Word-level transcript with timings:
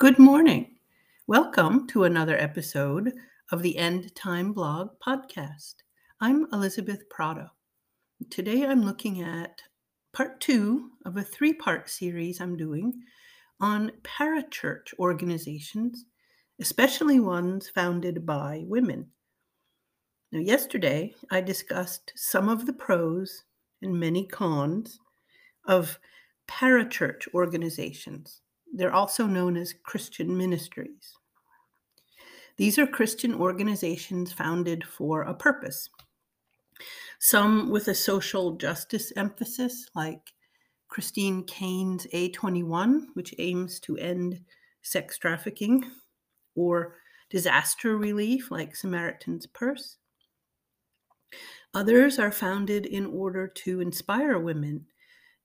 Good 0.00 0.20
morning. 0.20 0.76
Welcome 1.26 1.88
to 1.88 2.04
another 2.04 2.38
episode 2.38 3.14
of 3.50 3.62
the 3.62 3.76
End 3.76 4.14
Time 4.14 4.52
Blog 4.52 4.90
podcast. 5.04 5.74
I'm 6.20 6.46
Elizabeth 6.52 7.10
Prata. 7.10 7.50
Today 8.30 8.64
I'm 8.64 8.84
looking 8.84 9.22
at 9.22 9.60
part 10.12 10.40
two 10.40 10.90
of 11.04 11.16
a 11.16 11.24
three 11.24 11.52
part 11.52 11.90
series 11.90 12.40
I'm 12.40 12.56
doing 12.56 12.92
on 13.60 13.90
parachurch 14.04 14.96
organizations, 15.00 16.04
especially 16.60 17.18
ones 17.18 17.68
founded 17.68 18.24
by 18.24 18.62
women. 18.68 19.08
Now, 20.30 20.38
yesterday 20.38 21.12
I 21.32 21.40
discussed 21.40 22.12
some 22.14 22.48
of 22.48 22.66
the 22.66 22.72
pros 22.72 23.42
and 23.82 23.98
many 23.98 24.26
cons 24.28 25.00
of 25.66 25.98
parachurch 26.48 27.26
organizations. 27.34 28.42
They're 28.72 28.94
also 28.94 29.26
known 29.26 29.56
as 29.56 29.74
Christian 29.82 30.36
ministries. 30.36 31.14
These 32.56 32.78
are 32.78 32.86
Christian 32.86 33.34
organizations 33.34 34.32
founded 34.32 34.84
for 34.84 35.22
a 35.22 35.34
purpose. 35.34 35.88
Some 37.20 37.70
with 37.70 37.88
a 37.88 37.94
social 37.94 38.56
justice 38.56 39.12
emphasis, 39.16 39.88
like 39.94 40.32
Christine 40.88 41.44
Caine's 41.44 42.06
A21, 42.12 43.06
which 43.14 43.34
aims 43.38 43.78
to 43.80 43.96
end 43.96 44.40
sex 44.82 45.18
trafficking, 45.18 45.84
or 46.54 46.96
disaster 47.30 47.96
relief, 47.96 48.50
like 48.50 48.74
Samaritan's 48.74 49.46
Purse. 49.46 49.98
Others 51.74 52.18
are 52.18 52.32
founded 52.32 52.86
in 52.86 53.06
order 53.06 53.46
to 53.46 53.80
inspire 53.80 54.38
women 54.38 54.86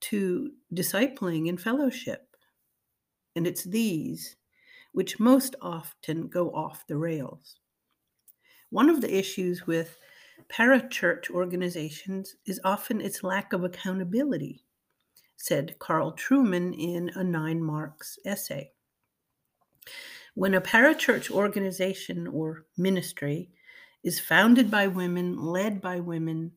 to 0.02 0.52
discipling 0.74 1.50
and 1.50 1.62
fellowship. 1.62 2.33
And 3.36 3.48
it's 3.48 3.64
these 3.64 4.36
which 4.92 5.20
most 5.20 5.56
often 5.62 6.28
go 6.28 6.52
off 6.52 6.86
the 6.88 6.98
rails. 6.98 7.56
One 8.70 8.90
of 8.90 9.02
the 9.02 9.16
issues 9.16 9.68
with 9.68 9.98
parachurch 10.50 11.30
organizations 11.30 12.36
is 12.46 12.60
often 12.64 13.02
its 13.02 13.24
lack 13.24 13.54
of 13.54 13.64
accountability, 13.64 14.64
said 15.38 15.78
Carl 15.80 16.14
Trueman 16.14 16.74
in 16.78 17.10
a 17.16 17.24
Nine 17.24 17.62
Marks 17.62 18.18
essay. 18.26 18.72
When 20.36 20.54
a 20.54 20.62
parachurch 20.62 21.30
organization 21.30 22.28
or 22.28 22.66
ministry 22.78 23.50
is 24.04 24.20
founded 24.20 24.70
by 24.70 24.88
women, 24.88 25.38
led 25.38 25.82
by 25.82 26.00
women, 26.00 26.52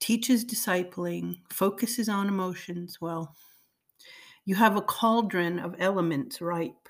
teaches 0.00 0.44
discipling, 0.44 1.36
focuses 1.50 2.08
on 2.08 2.28
emotions, 2.28 2.98
well, 3.00 3.34
you 4.48 4.54
have 4.54 4.78
a 4.78 4.80
cauldron 4.80 5.58
of 5.58 5.76
elements 5.78 6.40
ripe 6.40 6.88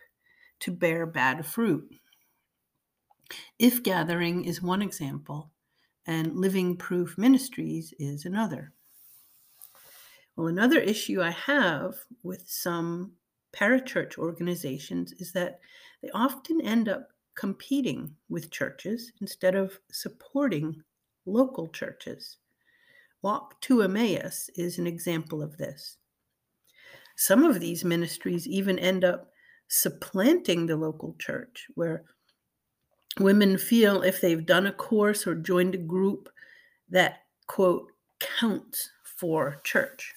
to 0.61 0.71
bear 0.71 1.05
bad 1.05 1.45
fruit. 1.45 1.93
If 3.59 3.83
Gathering 3.83 4.45
is 4.45 4.63
one 4.63 4.81
example, 4.81 5.51
and 6.07 6.37
Living 6.37 6.77
Proof 6.77 7.19
Ministries 7.19 7.93
is 7.99 8.27
another. 8.27 8.71
Well, 10.37 10.47
another 10.47 10.79
issue 10.79 11.21
I 11.21 11.31
have 11.31 11.97
with 12.23 12.45
some 12.47 13.15
parachurch 13.53 14.19
organizations 14.19 15.11
is 15.15 15.33
that 15.33 15.59
they 16.01 16.11
often 16.11 16.61
end 16.61 16.89
up 16.89 17.09
competing 17.35 18.15
with 18.29 18.53
churches 18.53 19.11
instead 19.21 19.57
of 19.57 19.77
supporting 19.91 20.81
local 21.27 21.67
churches. 21.67 22.37
Walk 23.23 23.61
to 23.63 23.83
Emmaus 23.83 24.49
is 24.55 24.79
an 24.79 24.87
example 24.87 25.43
of 25.43 25.57
this. 25.57 25.98
Some 27.21 27.43
of 27.43 27.59
these 27.59 27.85
ministries 27.85 28.47
even 28.47 28.79
end 28.79 29.05
up 29.05 29.33
supplanting 29.67 30.67
the 30.67 30.77
local 30.77 31.17
church, 31.19 31.67
where 31.75 32.05
women 33.19 33.59
feel 33.59 34.03
if 34.03 34.21
they've 34.21 34.47
done 34.47 34.69
a 34.69 34.73
course 34.73 35.27
or 35.27 35.35
joined 35.35 35.75
a 35.75 35.79
group 35.79 36.29
that, 36.91 37.25
quote, 37.49 37.91
counts 38.21 38.93
for 39.03 39.61
church. 39.65 40.15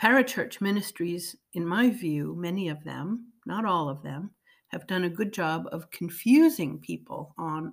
Parachurch 0.00 0.60
ministries, 0.60 1.36
in 1.52 1.64
my 1.64 1.88
view, 1.88 2.34
many 2.36 2.68
of 2.68 2.82
them, 2.82 3.28
not 3.46 3.64
all 3.64 3.88
of 3.88 4.02
them, 4.02 4.32
have 4.66 4.88
done 4.88 5.04
a 5.04 5.08
good 5.08 5.32
job 5.32 5.68
of 5.70 5.92
confusing 5.92 6.80
people 6.80 7.36
on 7.38 7.72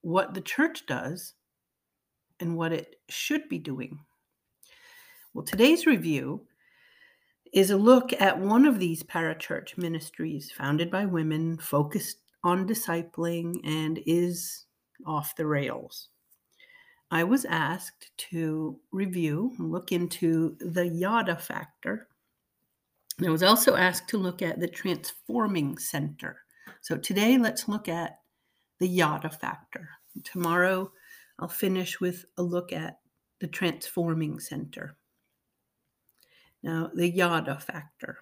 what 0.00 0.32
the 0.32 0.40
church 0.40 0.86
does 0.86 1.34
and 2.40 2.56
what 2.56 2.72
it 2.72 2.96
should 3.10 3.46
be 3.50 3.58
doing. 3.58 3.98
Well, 5.36 5.44
today's 5.44 5.84
review 5.84 6.46
is 7.52 7.70
a 7.70 7.76
look 7.76 8.14
at 8.18 8.40
one 8.40 8.64
of 8.64 8.78
these 8.78 9.02
parachurch 9.02 9.76
ministries 9.76 10.50
founded 10.50 10.90
by 10.90 11.04
women, 11.04 11.58
focused 11.58 12.20
on 12.42 12.66
discipling, 12.66 13.60
and 13.62 14.00
is 14.06 14.64
off 15.06 15.36
the 15.36 15.44
rails. 15.44 16.08
I 17.10 17.24
was 17.24 17.44
asked 17.44 18.12
to 18.30 18.80
review 18.92 19.52
look 19.58 19.92
into 19.92 20.56
the 20.58 20.88
yada 20.88 21.36
factor 21.36 22.08
I 23.22 23.28
was 23.28 23.42
also 23.42 23.76
asked 23.76 24.08
to 24.08 24.16
look 24.16 24.40
at 24.40 24.58
the 24.58 24.68
transforming 24.68 25.76
center. 25.76 26.38
So 26.80 26.96
today, 26.96 27.36
let's 27.36 27.68
look 27.68 27.88
at 27.88 28.20
the 28.78 28.88
yada 28.88 29.28
factor. 29.28 29.90
Tomorrow, 30.24 30.90
I'll 31.38 31.48
finish 31.48 32.00
with 32.00 32.24
a 32.38 32.42
look 32.42 32.72
at 32.72 33.00
the 33.40 33.48
transforming 33.48 34.40
center. 34.40 34.96
Now, 36.66 36.90
the 36.92 37.08
yada 37.08 37.60
factor. 37.60 38.18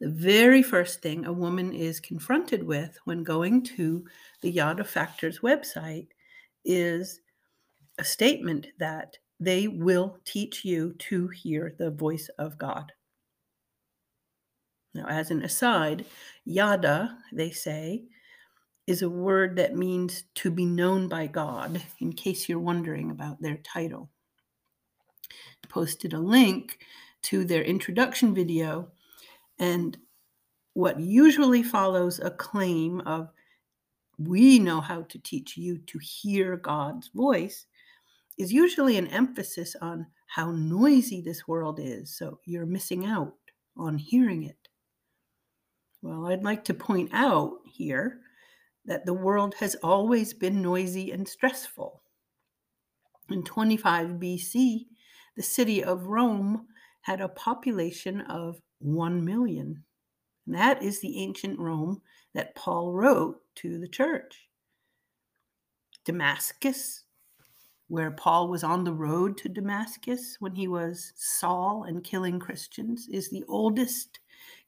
The 0.00 0.08
very 0.08 0.62
first 0.62 1.02
thing 1.02 1.26
a 1.26 1.32
woman 1.32 1.72
is 1.72 1.98
confronted 1.98 2.62
with 2.62 2.96
when 3.06 3.24
going 3.24 3.64
to 3.74 4.04
the 4.40 4.50
Yada 4.52 4.84
Factor's 4.84 5.40
website 5.40 6.06
is 6.64 7.22
a 7.98 8.04
statement 8.04 8.68
that 8.78 9.16
they 9.40 9.66
will 9.66 10.20
teach 10.24 10.64
you 10.64 10.92
to 11.00 11.26
hear 11.26 11.74
the 11.76 11.90
voice 11.90 12.30
of 12.38 12.56
God. 12.56 12.92
Now, 14.94 15.06
as 15.08 15.32
an 15.32 15.42
aside, 15.42 16.04
yada, 16.44 17.18
they 17.32 17.50
say, 17.50 18.04
is 18.86 19.02
a 19.02 19.10
word 19.10 19.56
that 19.56 19.74
means 19.74 20.22
to 20.36 20.52
be 20.52 20.66
known 20.66 21.08
by 21.08 21.26
God, 21.26 21.82
in 21.98 22.12
case 22.12 22.48
you're 22.48 22.60
wondering 22.60 23.10
about 23.10 23.42
their 23.42 23.56
title. 23.64 24.08
Posted 25.68 26.12
a 26.12 26.18
link 26.18 26.78
to 27.22 27.44
their 27.44 27.62
introduction 27.62 28.34
video, 28.34 28.90
and 29.58 29.98
what 30.74 31.00
usually 31.00 31.62
follows 31.62 32.20
a 32.20 32.30
claim 32.30 33.00
of, 33.00 33.28
we 34.18 34.58
know 34.58 34.80
how 34.80 35.02
to 35.02 35.18
teach 35.18 35.56
you 35.56 35.78
to 35.78 35.98
hear 35.98 36.56
God's 36.56 37.08
voice, 37.08 37.66
is 38.38 38.52
usually 38.52 38.96
an 38.96 39.08
emphasis 39.08 39.74
on 39.80 40.06
how 40.26 40.52
noisy 40.52 41.20
this 41.20 41.48
world 41.48 41.80
is. 41.82 42.14
So 42.14 42.38
you're 42.44 42.66
missing 42.66 43.06
out 43.06 43.34
on 43.76 43.98
hearing 43.98 44.44
it. 44.44 44.68
Well, 46.02 46.26
I'd 46.26 46.44
like 46.44 46.64
to 46.66 46.74
point 46.74 47.10
out 47.12 47.54
here 47.64 48.20
that 48.84 49.04
the 49.04 49.14
world 49.14 49.54
has 49.54 49.74
always 49.82 50.32
been 50.32 50.62
noisy 50.62 51.10
and 51.10 51.26
stressful. 51.26 52.00
In 53.30 53.42
25 53.42 54.08
BC, 54.10 54.86
the 55.38 55.42
city 55.42 55.82
of 55.82 56.08
Rome 56.08 56.66
had 57.00 57.22
a 57.22 57.28
population 57.28 58.20
of 58.22 58.60
1 58.80 59.24
million. 59.24 59.84
And 60.44 60.54
that 60.54 60.82
is 60.82 61.00
the 61.00 61.18
ancient 61.18 61.58
Rome 61.58 62.02
that 62.34 62.54
Paul 62.54 62.92
wrote 62.92 63.40
to 63.56 63.78
the 63.78 63.88
church. 63.88 64.48
Damascus 66.04 67.04
where 67.88 68.10
Paul 68.10 68.48
was 68.48 68.62
on 68.62 68.84
the 68.84 68.92
road 68.92 69.38
to 69.38 69.48
Damascus 69.48 70.36
when 70.40 70.54
he 70.54 70.68
was 70.68 71.12
Saul 71.16 71.84
and 71.84 72.04
killing 72.04 72.38
Christians, 72.38 73.08
is 73.10 73.30
the 73.30 73.44
oldest 73.48 74.20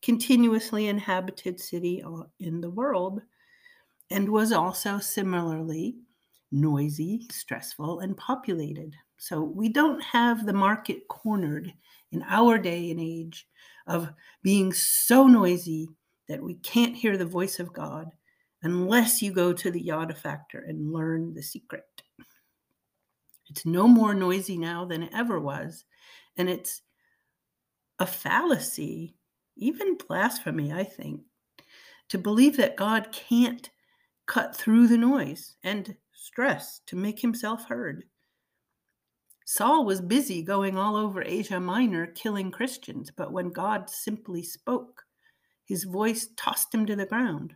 continuously 0.02 0.86
inhabited 0.86 1.60
city 1.60 2.02
uh, 2.02 2.22
in 2.40 2.60
the 2.60 2.70
world 2.70 3.20
and 4.10 4.28
was 4.28 4.52
also 4.52 4.98
similarly 4.98 5.96
noisy, 6.50 7.26
stressful, 7.30 8.00
and 8.00 8.16
populated. 8.16 8.96
So 9.20 9.42
we 9.42 9.68
don't 9.68 10.02
have 10.02 10.46
the 10.46 10.54
market 10.54 11.06
cornered 11.08 11.70
in 12.10 12.24
our 12.26 12.56
day 12.56 12.90
and 12.90 12.98
age 12.98 13.46
of 13.86 14.10
being 14.42 14.72
so 14.72 15.26
noisy 15.26 15.90
that 16.26 16.42
we 16.42 16.54
can't 16.54 16.96
hear 16.96 17.18
the 17.18 17.26
voice 17.26 17.60
of 17.60 17.70
God 17.70 18.10
unless 18.62 19.20
you 19.20 19.30
go 19.30 19.52
to 19.52 19.70
the 19.70 19.80
Yada 19.80 20.14
Factor 20.14 20.60
and 20.60 20.90
learn 20.90 21.34
the 21.34 21.42
secret. 21.42 21.84
It's 23.50 23.66
no 23.66 23.86
more 23.86 24.14
noisy 24.14 24.56
now 24.56 24.86
than 24.86 25.02
it 25.02 25.12
ever 25.14 25.38
was. 25.38 25.84
And 26.38 26.48
it's 26.48 26.80
a 27.98 28.06
fallacy, 28.06 29.16
even 29.58 29.98
blasphemy, 29.98 30.72
I 30.72 30.84
think, 30.84 31.20
to 32.08 32.16
believe 32.16 32.56
that 32.56 32.74
God 32.74 33.12
can't 33.12 33.68
cut 34.24 34.56
through 34.56 34.88
the 34.88 34.96
noise 34.96 35.56
and 35.62 35.94
stress 36.14 36.80
to 36.86 36.96
make 36.96 37.20
himself 37.20 37.66
heard. 37.66 38.04
Saul 39.52 39.84
was 39.84 40.00
busy 40.00 40.44
going 40.44 40.78
all 40.78 40.94
over 40.94 41.24
Asia 41.24 41.58
Minor 41.58 42.06
killing 42.06 42.52
Christians, 42.52 43.10
but 43.10 43.32
when 43.32 43.50
God 43.50 43.90
simply 43.90 44.44
spoke, 44.44 45.02
his 45.64 45.82
voice 45.82 46.28
tossed 46.36 46.72
him 46.72 46.86
to 46.86 46.94
the 46.94 47.04
ground. 47.04 47.54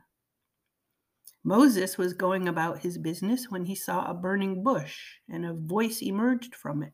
Moses 1.45 1.97
was 1.97 2.13
going 2.13 2.49
about 2.49 2.81
his 2.81 2.99
business 2.99 3.49
when 3.49 3.65
he 3.65 3.77
saw 3.77 4.11
a 4.11 4.13
burning 4.13 4.65
bush 4.65 4.99
and 5.31 5.47
a 5.47 5.55
voice 5.55 6.03
emerged 6.03 6.57
from 6.57 6.83
it. 6.83 6.93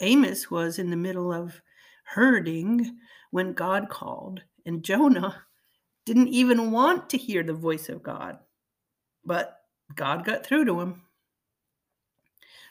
Amos 0.00 0.50
was 0.50 0.80
in 0.80 0.90
the 0.90 0.96
middle 0.96 1.32
of 1.32 1.62
herding 2.02 2.98
when 3.30 3.52
God 3.52 3.88
called, 3.88 4.42
and 4.66 4.82
Jonah 4.82 5.40
didn't 6.04 6.30
even 6.30 6.72
want 6.72 7.08
to 7.10 7.16
hear 7.16 7.44
the 7.44 7.54
voice 7.54 7.88
of 7.88 8.02
God, 8.02 8.38
but 9.24 9.60
God 9.94 10.24
got 10.24 10.44
through 10.44 10.64
to 10.64 10.80
him. 10.80 11.02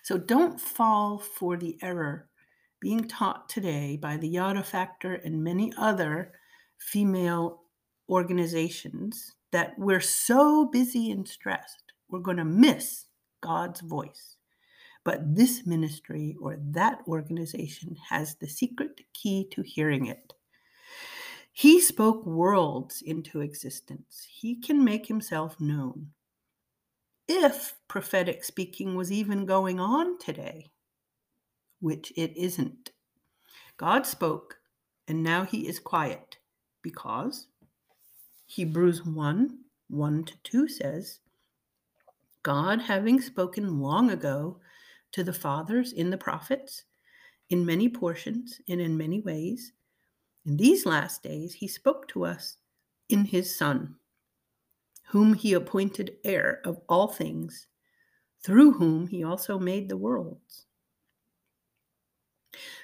So 0.04 0.18
don't 0.18 0.60
fall 0.60 1.20
for 1.20 1.58
the 1.58 1.78
error 1.82 2.28
being 2.80 3.08
taught 3.08 3.48
today 3.48 3.98
by 4.02 4.18
the 4.18 4.28
Yada 4.28 4.64
Factor 4.64 5.14
and 5.14 5.44
many 5.44 5.72
other 5.78 6.34
female 6.78 7.62
organizations 8.10 9.36
that 9.52 9.74
we're 9.78 10.02
so 10.02 10.66
busy 10.66 11.12
and 11.12 11.28
stressed, 11.28 11.94
we're 12.10 12.20
going 12.20 12.38
to 12.38 12.46
miss 12.46 13.06
God's 13.42 13.82
voice. 13.82 14.38
But 15.04 15.36
this 15.36 15.66
ministry 15.66 16.36
or 16.42 16.58
that 16.72 17.00
organization 17.08 17.96
has 18.10 18.36
the 18.36 18.48
secret 18.48 19.02
key 19.14 19.48
to 19.52 19.62
hearing 19.62 20.08
it. 20.08 20.34
He 21.54 21.82
spoke 21.82 22.26
worlds 22.26 23.02
into 23.02 23.42
existence. 23.42 24.26
He 24.30 24.56
can 24.56 24.84
make 24.84 25.06
himself 25.06 25.60
known 25.60 26.08
if 27.32 27.76
prophetic 27.88 28.44
speaking 28.44 28.96
was 28.96 29.12
even 29.12 29.46
going 29.46 29.80
on 29.80 30.20
today, 30.20 30.70
which 31.80 32.12
it 32.18 32.36
isn't. 32.36 32.92
God 33.78 34.06
spoke, 34.06 34.58
and 35.08 35.24
now 35.24 35.46
he 35.46 35.68
is 35.68 35.80
quiet 35.80 36.38
because 36.82 37.48
Hebrews 38.46 39.06
1 39.06 39.58
1 39.90 40.24
to 40.26 40.34
2 40.44 40.68
says, 40.68 41.20
God, 42.44 42.82
having 42.82 43.22
spoken 43.22 43.80
long 43.80 44.12
ago 44.12 44.60
to 45.14 45.24
the 45.24 45.34
fathers 45.34 45.94
in 45.94 46.10
the 46.10 46.18
prophets, 46.18 46.84
in 47.50 47.66
many 47.66 47.90
portions 47.90 48.60
and 48.70 48.80
in 48.80 48.98
many 48.98 49.22
ways, 49.22 49.74
in 50.46 50.58
these 50.58 50.86
last 50.86 51.24
days 51.24 51.54
he 51.54 51.68
spoke 51.68 52.08
to 52.10 52.26
us 52.26 52.58
in 53.10 53.26
his 53.26 53.56
Son 53.56 53.96
whom 55.12 55.34
he 55.34 55.52
appointed 55.52 56.16
heir 56.24 56.62
of 56.64 56.80
all 56.88 57.10
things, 57.10 57.68
through 58.46 58.72
whom 58.72 59.08
he 59.08 59.26
also 59.26 59.60
made 59.60 59.90
the 59.90 59.98
worlds. 59.98 60.68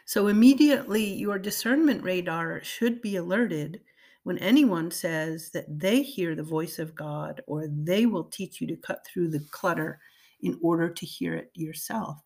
So 0.06 0.28
immediately 0.28 1.06
your 1.06 1.40
discernment 1.40 2.04
radar 2.04 2.62
should 2.66 3.02
be 3.02 3.16
alerted 3.16 3.80
when 4.24 4.38
anyone 4.40 4.92
says 4.92 5.52
that 5.52 5.80
they 5.80 6.02
hear 6.02 6.36
the 6.36 6.44
voice 6.44 6.80
of 6.80 6.94
God 6.94 7.42
or 7.48 7.70
they 7.70 8.06
will 8.06 8.26
teach 8.26 8.60
you 8.60 8.68
to 8.68 8.76
cut 8.76 9.06
through 9.08 9.30
the 9.30 9.46
clutter 9.52 9.98
in 10.42 10.60
order 10.62 10.90
to 10.90 11.06
hear 11.06 11.34
it 11.34 11.50
yourself. 11.54 12.18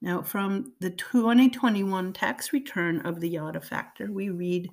Now, 0.00 0.22
from 0.22 0.72
the 0.80 0.90
2021 0.90 2.14
tax 2.14 2.54
return 2.54 3.00
of 3.00 3.20
the 3.20 3.28
Yada 3.28 3.60
factor, 3.60 4.10
we 4.10 4.30
read 4.30 4.70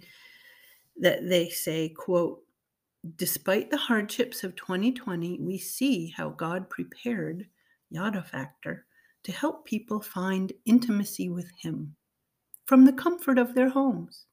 that 0.98 1.28
they 1.28 1.50
say, 1.50 1.89
quote, 1.89 2.43
Despite 3.18 3.70
the 3.70 3.78
hardships 3.78 4.46
of 4.46 4.56
2020, 4.56 5.40
we 5.42 5.58
see 5.58 6.14
how 6.16 6.30
God 6.30 6.70
prepared 6.70 7.48
Yada 7.90 8.24
Factor 8.24 8.86
to 9.24 9.32
help 9.34 9.66
people 9.66 10.00
find 10.00 10.54
intimacy 10.66 11.28
with 11.28 11.52
Him 11.60 11.98
from 12.66 12.86
the 12.86 12.94
comfort 12.94 13.38
of 13.38 13.56
their 13.56 13.68
homes. 13.68 14.26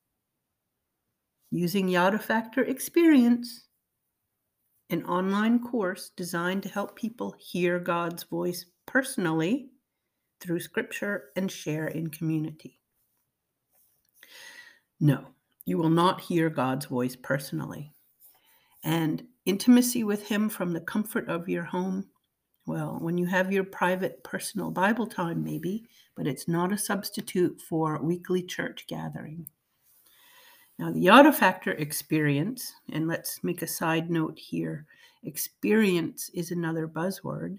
Using 1.51 1.89
Yada 1.89 2.21
Factor 2.21 2.63
Experience, 2.63 3.67
an 4.89 5.05
online 5.05 5.59
course 5.59 6.13
designed 6.17 6.63
to 6.63 6.69
help 6.69 6.95
people 6.95 7.35
hear 7.41 7.81
God's 7.81 8.23
voice 8.23 8.67
personally 8.87 9.71
through 10.41 10.61
scripture 10.61 11.31
and 11.35 11.51
share 11.51 11.89
in 11.89 12.07
community. 12.07 12.79
No, 15.01 15.27
you 15.65 15.77
will 15.77 15.91
not 15.91 16.21
hear 16.21 16.49
God's 16.51 16.87
voice 16.87 17.17
personally 17.17 17.93
and 18.83 19.23
intimacy 19.45 20.05
with 20.05 20.27
Him 20.27 20.49
from 20.49 20.73
the 20.73 20.81
comfort 20.81 21.29
of 21.29 21.49
your 21.49 21.65
home. 21.65 22.07
Well, 22.67 22.99
when 23.01 23.19
you 23.19 23.27
have 23.27 23.53
your 23.53 23.65
private 23.65 24.23
personal 24.23 24.71
Bible 24.71 25.07
time, 25.07 25.43
maybe, 25.43 25.87
but 26.17 26.27
it's 26.27 26.49
not 26.49 26.73
a 26.73 26.79
substitute 26.79 27.61
for 27.61 28.03
weekly 28.03 28.43
church 28.43 28.87
gathering. 28.87 29.47
Now, 30.79 30.91
the 30.93 31.01
Yada 31.01 31.33
Factor 31.33 31.73
experience, 31.73 32.73
and 32.93 33.07
let's 33.07 33.45
make 33.45 33.63
a 33.63 33.67
side 33.67 34.11
note 34.11 34.39
here 34.39 34.87
experience 35.23 36.31
is 36.33 36.51
another 36.51 36.89
buzzword. 36.89 37.59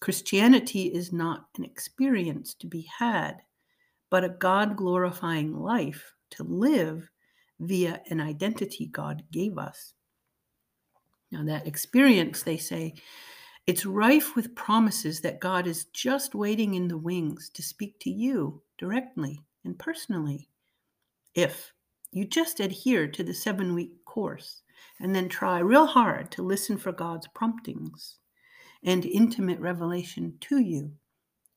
Christianity 0.00 0.86
is 0.86 1.12
not 1.12 1.46
an 1.56 1.64
experience 1.64 2.54
to 2.54 2.66
be 2.66 2.88
had, 2.98 3.42
but 4.10 4.24
a 4.24 4.28
God 4.28 4.76
glorifying 4.76 5.56
life 5.56 6.14
to 6.30 6.42
live 6.42 7.08
via 7.60 8.02
an 8.10 8.20
identity 8.20 8.86
God 8.86 9.22
gave 9.30 9.58
us. 9.58 9.94
Now, 11.32 11.42
that 11.44 11.66
experience, 11.66 12.42
they 12.42 12.58
say, 12.58 12.94
it's 13.66 13.86
rife 13.86 14.36
with 14.36 14.54
promises 14.54 15.20
that 15.20 15.40
God 15.40 15.66
is 15.66 15.86
just 15.86 16.34
waiting 16.34 16.74
in 16.74 16.88
the 16.88 16.98
wings 16.98 17.50
to 17.54 17.62
speak 17.62 17.98
to 18.00 18.10
you 18.10 18.60
directly 18.76 19.42
and 19.64 19.78
personally. 19.78 20.48
If 21.34 21.72
you 22.10 22.26
just 22.26 22.60
adhere 22.60 23.08
to 23.08 23.24
the 23.24 23.32
seven 23.32 23.74
week 23.74 24.04
course 24.04 24.62
and 25.00 25.14
then 25.14 25.28
try 25.28 25.60
real 25.60 25.86
hard 25.86 26.30
to 26.32 26.42
listen 26.42 26.76
for 26.76 26.92
God's 26.92 27.26
promptings 27.28 28.18
and 28.84 29.06
intimate 29.06 29.60
revelation 29.60 30.34
to 30.40 30.58
you 30.58 30.92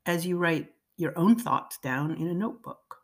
as 0.05 0.25
you 0.25 0.37
write 0.37 0.69
your 0.95 1.17
own 1.17 1.35
thoughts 1.35 1.79
down 1.79 2.15
in 2.15 2.27
a 2.27 2.33
notebook. 2.33 2.97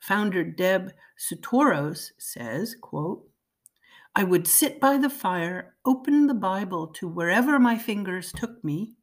Founder 0.00 0.44
Deb 0.44 0.92
Soutoro's 1.16 2.12
says, 2.18 2.76
quote, 2.80 3.26
I 4.18 4.24
would 4.24 4.48
sit 4.48 4.80
by 4.80 4.96
the 4.96 5.10
fire, 5.10 5.76
open 5.84 6.26
the 6.26 6.32
Bible 6.32 6.86
to 6.94 7.06
wherever 7.06 7.58
my 7.58 7.76
fingers 7.76 8.32
took 8.32 8.64
me, 8.64 8.94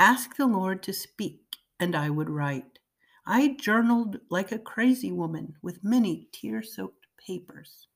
ask 0.00 0.34
the 0.34 0.48
Lord 0.48 0.82
to 0.82 0.92
speak, 0.92 1.44
and 1.78 1.94
I 1.94 2.10
would 2.10 2.28
write. 2.28 2.80
I 3.24 3.56
journaled 3.60 4.18
like 4.30 4.50
a 4.50 4.58
crazy 4.58 5.12
woman 5.12 5.54
with 5.62 5.84
many 5.84 6.28
tear 6.32 6.60
soaked 6.64 7.06
papers. 7.24 7.86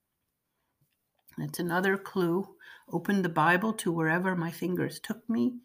That's 1.37 1.59
another 1.59 1.99
clue. 1.99 2.47
Open 2.93 3.23
the 3.23 3.29
Bible 3.29 3.73
to 3.73 3.91
wherever 3.91 4.37
my 4.37 4.53
fingers 4.53 5.01
took 5.01 5.29
me. 5.29 5.59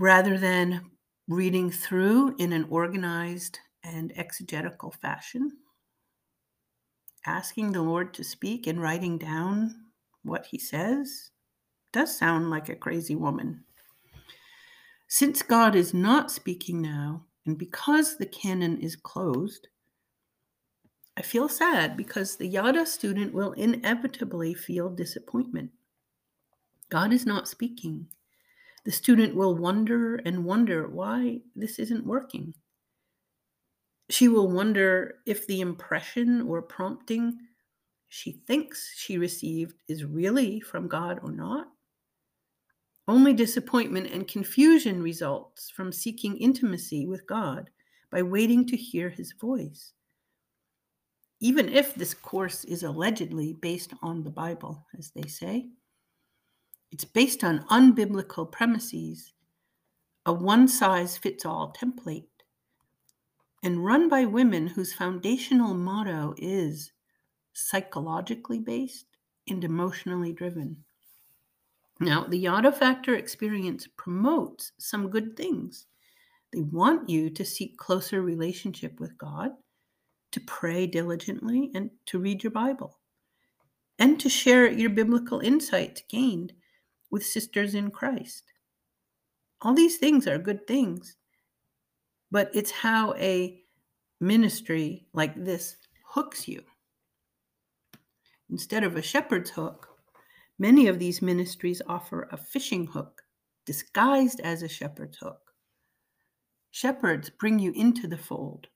Rather 0.00 0.36
than 0.36 0.90
reading 1.28 1.70
through 1.70 2.34
in 2.38 2.52
an 2.52 2.66
organized 2.68 3.60
and 3.84 4.12
exegetical 4.18 4.90
fashion, 4.90 5.52
asking 7.28 7.70
the 7.70 7.82
Lord 7.82 8.14
to 8.14 8.24
speak 8.24 8.66
and 8.66 8.80
writing 8.80 9.18
down 9.18 9.84
what 10.22 10.46
he 10.46 10.58
says 10.58 11.30
does 11.92 12.16
sound 12.16 12.48
like 12.48 12.70
a 12.70 12.74
crazy 12.74 13.14
woman. 13.14 13.62
Since 15.08 15.42
God 15.42 15.74
is 15.74 15.92
not 15.92 16.30
speaking 16.30 16.80
now, 16.80 17.24
and 17.44 17.58
because 17.58 18.16
the 18.16 18.26
canon 18.26 18.80
is 18.80 18.96
closed, 18.96 19.68
I 21.18 21.22
feel 21.22 21.50
sad 21.50 21.98
because 21.98 22.36
the 22.36 22.46
Yada 22.46 22.86
student 22.86 23.34
will 23.34 23.52
inevitably 23.52 24.54
feel 24.54 24.88
disappointment. 24.88 25.70
God 26.88 27.12
is 27.12 27.26
not 27.26 27.46
speaking. 27.46 28.06
The 28.84 28.92
student 28.92 29.34
will 29.34 29.54
wonder 29.54 30.16
and 30.16 30.46
wonder 30.46 30.88
why 30.88 31.40
this 31.54 31.78
isn't 31.78 32.06
working. 32.06 32.54
She 34.10 34.28
will 34.28 34.48
wonder 34.48 35.16
if 35.26 35.46
the 35.46 35.60
impression 35.60 36.42
or 36.42 36.62
prompting 36.62 37.38
she 38.08 38.32
thinks 38.32 38.94
she 38.96 39.18
received 39.18 39.82
is 39.86 40.04
really 40.04 40.60
from 40.60 40.88
God 40.88 41.20
or 41.22 41.30
not. 41.30 41.68
Only 43.06 43.34
disappointment 43.34 44.10
and 44.10 44.26
confusion 44.26 45.02
results 45.02 45.70
from 45.70 45.92
seeking 45.92 46.36
intimacy 46.38 47.06
with 47.06 47.26
God 47.26 47.70
by 48.10 48.22
waiting 48.22 48.66
to 48.66 48.76
hear 48.76 49.10
his 49.10 49.32
voice. 49.32 49.92
Even 51.40 51.68
if 51.68 51.94
this 51.94 52.14
course 52.14 52.64
is 52.64 52.82
allegedly 52.82 53.52
based 53.52 53.92
on 54.02 54.24
the 54.24 54.30
Bible, 54.30 54.86
as 54.98 55.10
they 55.10 55.28
say, 55.28 55.68
it's 56.90 57.04
based 57.04 57.44
on 57.44 57.64
unbiblical 57.68 58.50
premises, 58.50 59.34
a 60.24 60.32
one 60.32 60.66
size 60.66 61.16
fits 61.16 61.44
all 61.44 61.74
template 61.78 62.24
and 63.62 63.84
run 63.84 64.08
by 64.08 64.24
women 64.24 64.66
whose 64.66 64.92
foundational 64.92 65.74
motto 65.74 66.34
is 66.38 66.92
psychologically 67.52 68.60
based 68.60 69.06
and 69.48 69.64
emotionally 69.64 70.32
driven. 70.32 70.76
Now, 72.00 72.24
the 72.24 72.38
Yada 72.38 72.70
Factor 72.70 73.16
experience 73.16 73.88
promotes 73.96 74.72
some 74.78 75.10
good 75.10 75.36
things. 75.36 75.86
They 76.52 76.60
want 76.60 77.08
you 77.08 77.28
to 77.30 77.44
seek 77.44 77.76
closer 77.76 78.22
relationship 78.22 79.00
with 79.00 79.18
God, 79.18 79.50
to 80.32 80.40
pray 80.40 80.86
diligently, 80.86 81.70
and 81.74 81.90
to 82.06 82.20
read 82.20 82.44
your 82.44 82.52
Bible, 82.52 82.98
and 83.98 84.20
to 84.20 84.28
share 84.28 84.70
your 84.70 84.90
biblical 84.90 85.40
insights 85.40 86.02
gained 86.08 86.52
with 87.10 87.26
sisters 87.26 87.74
in 87.74 87.90
Christ. 87.90 88.44
All 89.62 89.74
these 89.74 89.96
things 89.98 90.28
are 90.28 90.38
good 90.38 90.66
things, 90.68 91.16
but 92.30 92.50
it's 92.54 92.70
how 92.70 93.14
a 93.14 93.60
ministry 94.20 95.06
like 95.12 95.34
this 95.42 95.76
hooks 96.04 96.48
you. 96.48 96.62
Instead 98.50 98.84
of 98.84 98.96
a 98.96 99.02
shepherd's 99.02 99.50
hook, 99.50 99.88
many 100.58 100.88
of 100.88 100.98
these 100.98 101.22
ministries 101.22 101.82
offer 101.86 102.28
a 102.32 102.36
fishing 102.36 102.86
hook 102.86 103.22
disguised 103.66 104.40
as 104.40 104.62
a 104.62 104.68
shepherd's 104.68 105.18
hook. 105.18 105.52
Shepherds 106.70 107.30
bring 107.30 107.58
you 107.58 107.72
into 107.74 108.06
the 108.06 108.16
fold. 108.16 108.68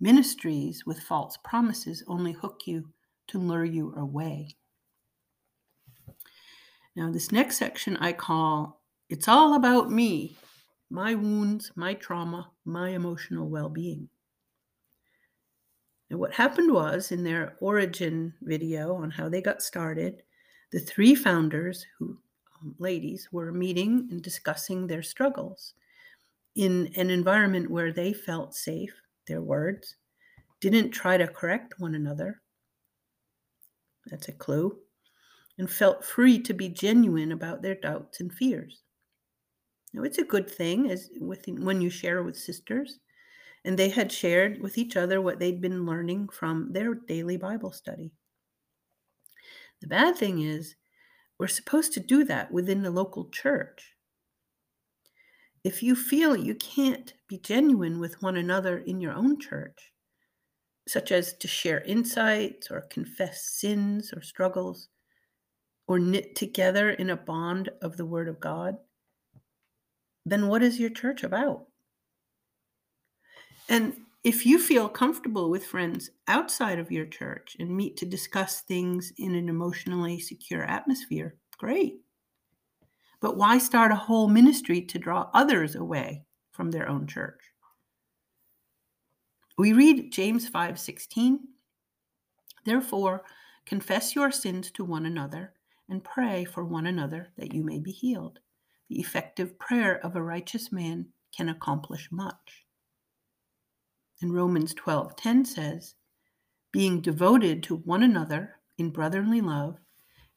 Ministries 0.00 0.84
with 0.86 1.00
false 1.00 1.38
promises 1.42 2.02
only 2.06 2.32
hook 2.32 2.62
you 2.66 2.90
to 3.28 3.38
lure 3.38 3.64
you 3.64 3.94
away. 3.96 4.56
Now, 6.94 7.10
this 7.10 7.32
next 7.32 7.58
section 7.58 7.96
I 7.98 8.12
call 8.12 8.82
It's 9.10 9.28
All 9.28 9.54
About 9.54 9.90
Me 9.90 10.36
My 10.90 11.14
Wounds, 11.14 11.72
My 11.74 11.94
Trauma, 11.94 12.50
My 12.64 12.90
Emotional 12.90 13.48
Well 13.48 13.68
Being. 13.68 14.08
And 16.10 16.18
what 16.18 16.32
happened 16.32 16.72
was 16.72 17.10
in 17.10 17.24
their 17.24 17.56
origin 17.60 18.32
video 18.42 18.94
on 18.94 19.10
how 19.10 19.28
they 19.28 19.42
got 19.42 19.62
started, 19.62 20.22
the 20.70 20.78
three 20.78 21.14
founders, 21.14 21.84
who 21.98 22.16
um, 22.62 22.74
ladies, 22.78 23.28
were 23.32 23.52
meeting 23.52 24.08
and 24.10 24.22
discussing 24.22 24.86
their 24.86 25.02
struggles 25.02 25.74
in 26.54 26.92
an 26.96 27.10
environment 27.10 27.70
where 27.70 27.92
they 27.92 28.12
felt 28.12 28.54
safe, 28.54 28.94
their 29.26 29.42
words, 29.42 29.96
didn't 30.60 30.90
try 30.90 31.16
to 31.16 31.26
correct 31.26 31.74
one 31.78 31.94
another. 31.94 32.40
That's 34.06 34.28
a 34.28 34.32
clue. 34.32 34.78
And 35.58 35.70
felt 35.70 36.04
free 36.04 36.38
to 36.40 36.54
be 36.54 36.68
genuine 36.68 37.32
about 37.32 37.62
their 37.62 37.74
doubts 37.74 38.20
and 38.20 38.32
fears. 38.32 38.82
Now, 39.92 40.02
it's 40.02 40.18
a 40.18 40.24
good 40.24 40.50
thing 40.50 40.90
as 40.90 41.10
when 41.20 41.80
you 41.80 41.90
share 41.90 42.22
with 42.22 42.36
sisters 42.36 42.98
and 43.64 43.78
they 43.78 43.88
had 43.88 44.12
shared 44.12 44.60
with 44.60 44.78
each 44.78 44.96
other 44.96 45.20
what 45.20 45.38
they'd 45.38 45.60
been 45.60 45.86
learning 45.86 46.28
from 46.28 46.72
their 46.72 46.94
daily 46.94 47.36
Bible 47.36 47.72
study. 47.72 48.12
The 49.80 49.88
bad 49.88 50.16
thing 50.16 50.40
is, 50.40 50.76
we're 51.38 51.48
supposed 51.48 51.92
to 51.94 52.00
do 52.00 52.24
that 52.24 52.50
within 52.50 52.82
the 52.82 52.90
local 52.90 53.28
church. 53.28 53.94
If 55.64 55.82
you 55.82 55.96
feel 55.96 56.36
you 56.36 56.54
can't 56.54 57.12
be 57.28 57.38
genuine 57.38 57.98
with 57.98 58.22
one 58.22 58.36
another 58.36 58.78
in 58.78 59.00
your 59.00 59.12
own 59.12 59.40
church, 59.40 59.92
such 60.86 61.10
as 61.10 61.34
to 61.38 61.48
share 61.48 61.80
insights 61.80 62.70
or 62.70 62.82
confess 62.82 63.42
sins 63.42 64.12
or 64.14 64.22
struggles, 64.22 64.88
or 65.88 65.98
knit 65.98 66.36
together 66.36 66.90
in 66.90 67.10
a 67.10 67.16
bond 67.16 67.68
of 67.82 67.96
the 67.96 68.06
Word 68.06 68.28
of 68.28 68.40
God, 68.40 68.76
then 70.26 70.48
what 70.48 70.62
is 70.62 70.78
your 70.78 70.90
church 70.90 71.22
about? 71.22 71.66
And 73.68 73.96
if 74.24 74.44
you 74.44 74.58
feel 74.58 74.88
comfortable 74.88 75.48
with 75.48 75.64
friends 75.64 76.10
outside 76.26 76.80
of 76.80 76.90
your 76.90 77.06
church 77.06 77.56
and 77.60 77.74
meet 77.74 77.96
to 77.98 78.06
discuss 78.06 78.60
things 78.62 79.12
in 79.18 79.36
an 79.36 79.48
emotionally 79.48 80.18
secure 80.18 80.64
atmosphere, 80.64 81.36
great. 81.58 82.00
But 83.20 83.36
why 83.36 83.58
start 83.58 83.92
a 83.92 83.96
whole 83.96 84.26
ministry 84.28 84.82
to 84.82 84.98
draw 84.98 85.30
others 85.32 85.76
away 85.76 86.24
from 86.50 86.72
their 86.72 86.88
own 86.88 87.06
church? 87.06 87.40
We 89.56 89.72
read 89.72 90.12
James 90.12 90.50
5:16, 90.50 91.38
Therefore, 92.64 93.24
confess 93.64 94.16
your 94.16 94.32
sins 94.32 94.72
to 94.72 94.84
one 94.84 95.06
another 95.06 95.54
and 95.88 96.02
pray 96.02 96.44
for 96.44 96.64
one 96.64 96.86
another 96.86 97.32
that 97.36 97.54
you 97.54 97.62
may 97.62 97.78
be 97.78 97.92
healed. 97.92 98.40
The 98.88 99.00
effective 99.00 99.58
prayer 99.58 99.98
of 100.04 100.16
a 100.16 100.22
righteous 100.22 100.70
man 100.70 101.06
can 101.36 101.48
accomplish 101.48 102.08
much. 102.10 102.64
And 104.20 104.32
Romans 104.32 104.74
12:10 104.74 105.46
says, 105.46 105.94
being 106.72 107.00
devoted 107.00 107.62
to 107.62 107.74
one 107.74 108.02
another 108.02 108.56
in 108.76 108.90
brotherly 108.90 109.40
love, 109.40 109.78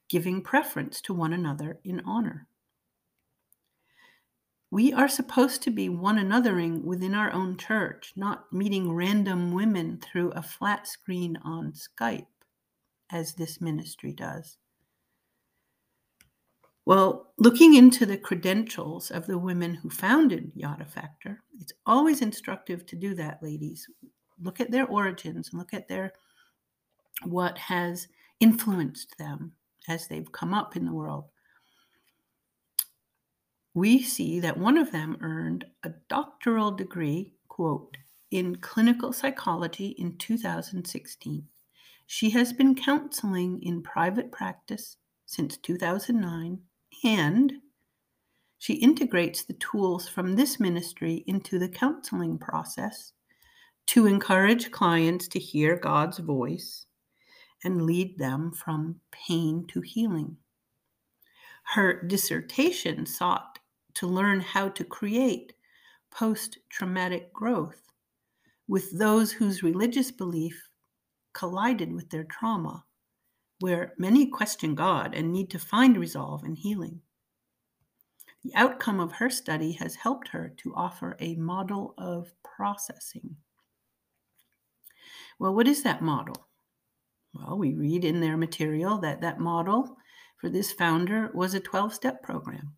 giving 0.07 0.41
preference 0.41 1.01
to 1.01 1.13
one 1.13 1.33
another 1.33 1.79
in 1.83 1.99
honor. 2.05 2.47
We 4.71 4.93
are 4.93 5.09
supposed 5.09 5.61
to 5.63 5.71
be 5.71 5.89
one 5.89 6.17
anothering 6.17 6.83
within 6.83 7.13
our 7.13 7.33
own 7.33 7.57
church, 7.57 8.13
not 8.15 8.53
meeting 8.53 8.93
random 8.93 9.51
women 9.51 9.99
through 9.99 10.31
a 10.31 10.41
flat 10.41 10.87
screen 10.87 11.37
on 11.43 11.73
Skype, 11.73 12.27
as 13.11 13.33
this 13.33 13.59
ministry 13.59 14.13
does. 14.13 14.57
Well, 16.89 17.27
looking 17.37 17.75
into 17.75 18.03
the 18.07 18.17
credentials 18.17 19.11
of 19.11 19.27
the 19.27 19.37
women 19.37 19.75
who 19.75 19.91
founded 19.91 20.51
Yada 20.55 20.85
Factor, 20.85 21.43
it's 21.61 21.71
always 21.85 22.23
instructive 22.23 22.83
to 22.87 22.95
do 22.95 23.13
that, 23.13 23.43
ladies. 23.43 23.87
Look 24.41 24.59
at 24.59 24.71
their 24.71 24.87
origins 24.87 25.49
and 25.49 25.59
look 25.59 25.71
at 25.71 25.87
their 25.87 26.13
what 27.25 27.59
has 27.59 28.07
influenced 28.39 29.15
them 29.19 29.51
as 29.87 30.07
they've 30.07 30.31
come 30.31 30.51
up 30.51 30.75
in 30.75 30.83
the 30.83 30.91
world. 30.91 31.25
We 33.75 34.01
see 34.01 34.39
that 34.39 34.57
one 34.57 34.75
of 34.75 34.91
them 34.91 35.19
earned 35.21 35.65
a 35.83 35.91
doctoral 36.09 36.71
degree, 36.71 37.33
quote, 37.49 37.97
in 38.31 38.55
clinical 38.55 39.13
psychology 39.13 39.89
in 39.99 40.17
2016. 40.17 41.47
She 42.07 42.31
has 42.31 42.51
been 42.51 42.73
counseling 42.73 43.61
in 43.61 43.83
private 43.83 44.31
practice 44.31 44.97
since 45.27 45.55
2009 45.57 46.61
and 47.03 47.53
she 48.57 48.73
integrates 48.73 49.43
the 49.43 49.53
tools 49.53 50.07
from 50.07 50.35
this 50.35 50.59
ministry 50.59 51.23
into 51.27 51.59
the 51.59 51.69
counseling 51.69 52.37
process 52.37 53.13
to 53.87 54.05
encourage 54.05 54.71
clients 54.71 55.27
to 55.29 55.39
hear 55.39 55.77
God's 55.77 56.19
voice 56.19 56.85
and 57.63 57.83
lead 57.83 58.17
them 58.17 58.51
from 58.51 58.99
pain 59.11 59.65
to 59.67 59.81
healing. 59.81 60.37
Her 61.63 62.03
dissertation 62.03 63.05
sought 63.05 63.59
to 63.95 64.07
learn 64.07 64.41
how 64.41 64.69
to 64.69 64.83
create 64.83 65.53
post 66.11 66.57
traumatic 66.69 67.33
growth 67.33 67.81
with 68.67 68.97
those 68.97 69.31
whose 69.31 69.63
religious 69.63 70.11
belief 70.11 70.69
collided 71.33 71.93
with 71.93 72.09
their 72.09 72.25
trauma 72.25 72.83
where 73.59 73.93
many 73.97 74.25
question 74.25 74.75
God 74.75 75.13
and 75.13 75.31
need 75.31 75.49
to 75.51 75.59
find 75.59 75.97
resolve 75.97 76.43
and 76.43 76.57
healing. 76.57 77.01
The 78.43 78.55
outcome 78.55 78.99
of 78.99 79.11
her 79.13 79.29
study 79.29 79.73
has 79.73 79.95
helped 79.95 80.29
her 80.29 80.53
to 80.57 80.73
offer 80.75 81.17
a 81.19 81.35
model 81.35 81.93
of 81.97 82.31
processing. 82.43 83.35
Well, 85.39 85.53
what 85.53 85.67
is 85.67 85.83
that 85.83 86.01
model? 86.01 86.47
Well, 87.33 87.57
we 87.57 87.73
read 87.73 88.05
in 88.05 88.21
their 88.21 88.37
material 88.37 88.97
that 88.99 89.21
that 89.21 89.39
model 89.39 89.97
for 90.37 90.49
this 90.49 90.71
founder 90.71 91.31
was 91.33 91.53
a 91.53 91.59
12 91.59 91.93
step 91.93 92.23
program. 92.23 92.73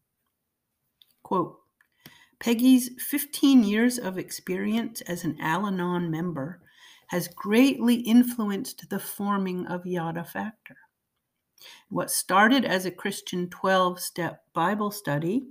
Quote 1.24 1.58
Peggy's 2.40 2.90
15 3.00 3.64
years 3.64 4.00
of 4.00 4.18
experience 4.18 5.02
as 5.02 5.24
an 5.24 5.38
Al 5.40 5.68
Anon 5.68 6.10
member 6.10 6.62
has 7.12 7.28
greatly 7.28 7.96
influenced 7.96 8.90
the 8.90 8.98
forming 8.98 9.68
of 9.68 9.86
Yada 9.86 10.24
Factor. 10.24 10.78
What 11.90 12.10
started 12.10 12.64
as 12.64 12.86
a 12.86 12.92
Christian 12.92 13.50
12 13.50 14.00
step 14.00 14.46
Bible 14.54 14.92
study 14.92 15.44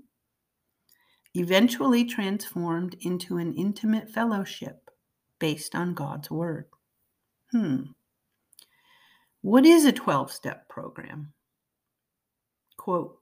eventually 1.34 2.06
transformed 2.06 2.96
into 3.02 3.36
an 3.36 3.52
intimate 3.52 4.08
fellowship 4.08 4.90
based 5.38 5.74
on 5.74 5.92
God's 5.92 6.30
Word. 6.30 6.64
Hmm. 7.52 7.82
What 9.42 9.66
is 9.66 9.84
a 9.84 9.92
12 9.92 10.32
step 10.32 10.66
program? 10.66 11.34
Quote 12.78 13.18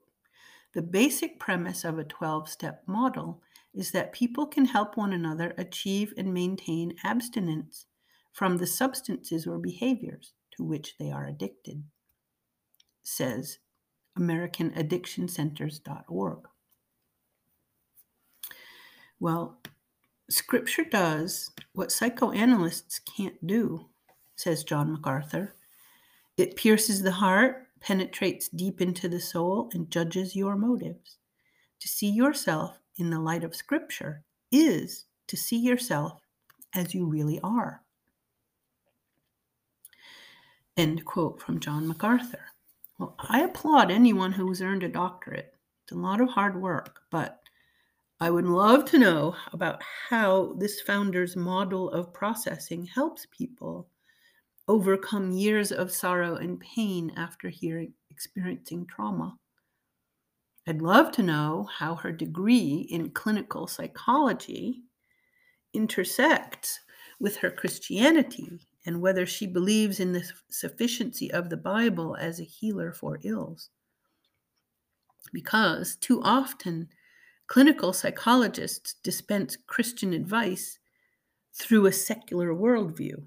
The 0.73 0.81
basic 0.81 1.41
premise 1.41 1.83
of 1.83 1.99
a 1.99 2.05
12 2.05 2.47
step 2.47 2.83
model 2.87 3.41
is 3.73 3.91
that 3.91 4.13
people 4.13 4.47
can 4.47 4.63
help 4.63 4.95
one 4.95 5.11
another 5.11 5.53
achieve 5.57 6.13
and 6.17 6.33
maintain 6.33 6.95
abstinence 7.03 7.85
from 8.31 8.57
the 8.57 8.67
substances 8.67 9.47
or 9.47 9.57
behaviors 9.57 10.33
to 10.55 10.63
which 10.63 10.95
they 10.97 11.11
are 11.11 11.27
addicted, 11.27 11.83
says 13.03 13.59
AmericanAddictionCenters.org. 14.17 16.47
Well, 19.19 19.59
Scripture 20.29 20.85
does 20.85 21.51
what 21.73 21.91
psychoanalysts 21.91 22.99
can't 22.99 23.45
do, 23.45 23.89
says 24.35 24.63
John 24.63 24.91
MacArthur. 24.91 25.55
It 26.37 26.55
pierces 26.55 27.01
the 27.01 27.11
heart 27.11 27.67
penetrates 27.79 28.49
deep 28.49 28.81
into 28.81 29.07
the 29.07 29.19
soul 29.19 29.69
and 29.73 29.89
judges 29.89 30.35
your 30.35 30.55
motives. 30.55 31.17
To 31.79 31.87
see 31.87 32.09
yourself 32.09 32.79
in 32.97 33.09
the 33.09 33.19
light 33.19 33.43
of 33.43 33.55
Scripture 33.55 34.23
is 34.51 35.05
to 35.27 35.37
see 35.37 35.57
yourself 35.57 36.21
as 36.75 36.93
you 36.93 37.05
really 37.05 37.39
are. 37.41 37.81
End 40.79 41.03
quote 41.03 41.41
from 41.41 41.59
John 41.59 41.89
MacArthur. 41.89 42.53
Well, 42.97 43.13
I 43.19 43.41
applaud 43.41 43.91
anyone 43.91 44.31
who 44.31 44.47
has 44.47 44.61
earned 44.61 44.81
a 44.83 44.87
doctorate. 44.87 45.53
It's 45.83 45.91
a 45.91 45.99
lot 45.99 46.21
of 46.21 46.29
hard 46.29 46.61
work, 46.61 47.01
but 47.11 47.41
I 48.21 48.29
would 48.29 48.45
love 48.45 48.85
to 48.85 48.97
know 48.97 49.35
about 49.51 49.83
how 50.09 50.53
this 50.57 50.79
founder's 50.79 51.35
model 51.35 51.89
of 51.89 52.13
processing 52.13 52.85
helps 52.85 53.27
people 53.29 53.89
overcome 54.69 55.33
years 55.33 55.73
of 55.73 55.91
sorrow 55.91 56.37
and 56.37 56.61
pain 56.61 57.11
after 57.17 57.49
hearing, 57.49 57.91
experiencing 58.09 58.85
trauma. 58.85 59.37
I'd 60.65 60.81
love 60.81 61.11
to 61.11 61.23
know 61.23 61.67
how 61.77 61.95
her 61.95 62.13
degree 62.13 62.87
in 62.89 63.09
clinical 63.09 63.67
psychology 63.67 64.83
intersects 65.73 66.79
with 67.19 67.35
her 67.35 67.51
Christianity 67.51 68.61
and 68.85 69.01
whether 69.01 69.25
she 69.25 69.45
believes 69.45 69.99
in 69.99 70.13
the 70.13 70.29
sufficiency 70.49 71.31
of 71.31 71.49
the 71.49 71.57
Bible 71.57 72.15
as 72.19 72.39
a 72.39 72.45
healer 72.45 72.93
for 72.93 73.19
ills. 73.23 73.69
Because 75.33 75.95
too 75.97 76.21
often, 76.23 76.89
clinical 77.47 77.93
psychologists 77.93 78.95
dispense 79.03 79.57
Christian 79.67 80.13
advice 80.13 80.79
through 81.53 81.85
a 81.85 81.91
secular 81.91 82.53
worldview. 82.53 83.23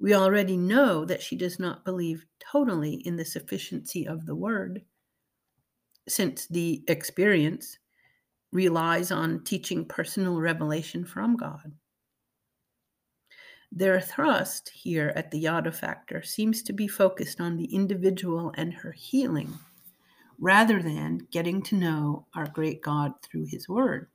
We 0.00 0.14
already 0.14 0.56
know 0.56 1.04
that 1.04 1.22
she 1.22 1.36
does 1.36 1.58
not 1.58 1.84
believe 1.84 2.26
totally 2.40 2.94
in 2.94 3.16
the 3.16 3.24
sufficiency 3.24 4.06
of 4.06 4.26
the 4.26 4.34
word 4.34 4.82
since 6.08 6.46
the 6.46 6.82
experience 6.88 7.78
relies 8.52 9.12
on 9.12 9.44
teaching 9.44 9.84
personal 9.84 10.40
revelation 10.40 11.04
from 11.04 11.36
God. 11.36 11.72
Their 13.72 14.00
thrust 14.00 14.68
here 14.70 15.12
at 15.14 15.30
the 15.30 15.38
Yada 15.38 15.70
Factor 15.70 16.22
seems 16.22 16.62
to 16.64 16.72
be 16.72 16.88
focused 16.88 17.40
on 17.40 17.56
the 17.56 17.72
individual 17.72 18.52
and 18.56 18.74
her 18.74 18.92
healing, 18.92 19.52
rather 20.40 20.82
than 20.82 21.28
getting 21.30 21.62
to 21.62 21.76
know 21.76 22.26
our 22.34 22.46
great 22.46 22.82
God 22.82 23.12
through 23.22 23.46
His 23.46 23.68
Word. 23.68 24.08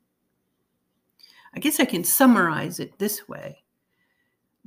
I 1.56 1.60
guess 1.60 1.80
I 1.80 1.86
can 1.86 2.04
summarize 2.04 2.80
it 2.80 3.00
this 3.00 3.30
way 3.30 3.64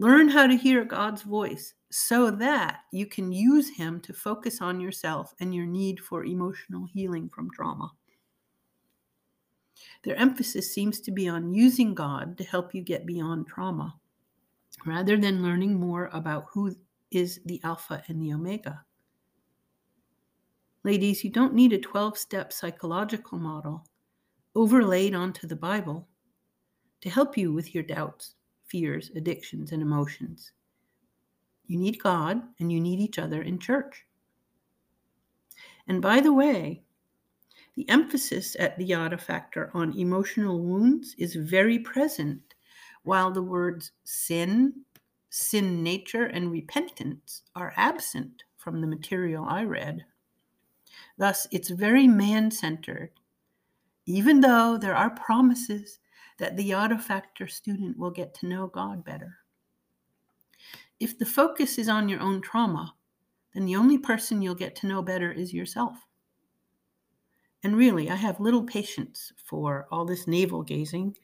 Learn 0.00 0.28
how 0.28 0.46
to 0.46 0.56
hear 0.56 0.84
God's 0.84 1.22
voice 1.22 1.74
so 1.90 2.30
that 2.30 2.80
you 2.92 3.04
can 3.04 3.32
use 3.32 3.68
Him 3.68 4.00
to 4.02 4.12
focus 4.12 4.62
on 4.62 4.80
yourself 4.80 5.34
and 5.40 5.52
your 5.52 5.66
need 5.66 5.98
for 5.98 6.24
emotional 6.24 6.86
healing 6.86 7.28
from 7.28 7.50
trauma. 7.50 7.90
Their 10.04 10.14
emphasis 10.16 10.72
seems 10.72 11.00
to 11.00 11.10
be 11.10 11.28
on 11.28 11.52
using 11.52 11.94
God 11.94 12.38
to 12.38 12.44
help 12.44 12.74
you 12.74 12.82
get 12.82 13.06
beyond 13.06 13.48
trauma 13.48 13.94
rather 14.86 15.16
than 15.16 15.42
learning 15.42 15.74
more 15.74 16.10
about 16.12 16.46
who 16.52 16.74
is 17.10 17.40
the 17.44 17.60
Alpha 17.64 18.02
and 18.08 18.20
the 18.20 18.32
Omega. 18.32 18.84
Ladies, 20.84 21.24
you 21.24 21.30
don't 21.30 21.54
need 21.54 21.72
a 21.72 21.78
12 21.78 22.16
step 22.16 22.52
psychological 22.52 23.38
model 23.38 23.84
overlaid 24.54 25.14
onto 25.14 25.46
the 25.46 25.56
Bible 25.56 26.08
to 27.00 27.10
help 27.10 27.36
you 27.36 27.52
with 27.52 27.74
your 27.74 27.84
doubts 27.84 28.34
fears, 28.66 29.10
addictions, 29.16 29.72
and 29.72 29.80
emotions. 29.80 30.52
You 31.66 31.78
need 31.78 32.02
God 32.02 32.42
and 32.60 32.70
you 32.70 32.80
need 32.80 33.00
each 33.00 33.18
other 33.18 33.42
in 33.42 33.58
church. 33.58 34.04
And 35.86 36.02
by 36.02 36.20
the 36.20 36.32
way, 36.32 36.82
the 37.76 37.88
emphasis 37.88 38.56
at 38.58 38.76
the 38.76 38.84
Yada 38.84 39.16
Factor 39.16 39.70
on 39.72 39.96
emotional 39.96 40.60
wounds 40.60 41.14
is 41.18 41.34
very 41.34 41.78
present, 41.78 42.47
while 43.08 43.30
the 43.30 43.42
words 43.42 43.92
sin, 44.04 44.70
sin 45.30 45.82
nature, 45.82 46.26
and 46.26 46.52
repentance 46.52 47.40
are 47.56 47.72
absent 47.74 48.44
from 48.58 48.82
the 48.82 48.86
material 48.86 49.46
I 49.48 49.62
read. 49.62 50.04
Thus, 51.16 51.46
it's 51.50 51.70
very 51.70 52.06
man 52.06 52.50
centered, 52.50 53.12
even 54.04 54.42
though 54.42 54.76
there 54.76 54.94
are 54.94 55.08
promises 55.08 56.00
that 56.36 56.58
the 56.58 56.64
Yada 56.64 56.98
Factor 56.98 57.48
student 57.48 57.96
will 57.96 58.10
get 58.10 58.34
to 58.34 58.46
know 58.46 58.66
God 58.66 59.06
better. 59.06 59.38
If 61.00 61.18
the 61.18 61.24
focus 61.24 61.78
is 61.78 61.88
on 61.88 62.10
your 62.10 62.20
own 62.20 62.42
trauma, 62.42 62.94
then 63.54 63.64
the 63.64 63.76
only 63.76 63.96
person 63.96 64.42
you'll 64.42 64.54
get 64.54 64.76
to 64.76 64.86
know 64.86 65.00
better 65.00 65.32
is 65.32 65.54
yourself. 65.54 65.96
And 67.64 67.74
really, 67.74 68.10
I 68.10 68.16
have 68.16 68.38
little 68.38 68.64
patience 68.64 69.32
for 69.46 69.88
all 69.90 70.04
this 70.04 70.26
navel 70.26 70.62
gazing. 70.62 71.16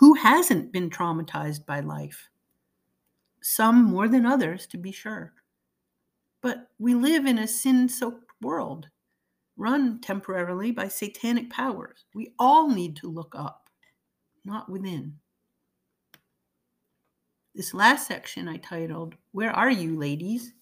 Who 0.00 0.14
hasn't 0.14 0.72
been 0.72 0.88
traumatized 0.88 1.66
by 1.66 1.80
life? 1.80 2.30
Some 3.42 3.84
more 3.84 4.08
than 4.08 4.24
others, 4.24 4.66
to 4.68 4.78
be 4.78 4.92
sure. 4.92 5.34
But 6.40 6.70
we 6.78 6.94
live 6.94 7.26
in 7.26 7.38
a 7.38 7.46
sin 7.46 7.86
soaked 7.86 8.30
world, 8.40 8.88
run 9.58 10.00
temporarily 10.00 10.70
by 10.70 10.88
satanic 10.88 11.50
powers. 11.50 12.06
We 12.14 12.32
all 12.38 12.70
need 12.70 12.96
to 12.96 13.10
look 13.10 13.34
up 13.36 13.68
not 14.42 14.70
within. 14.70 15.16
This 17.54 17.74
last 17.74 18.06
section 18.06 18.48
I 18.48 18.56
titled, 18.56 19.16
Where 19.32 19.52
Are 19.52 19.70
You, 19.70 19.98
Ladies? 19.98 20.54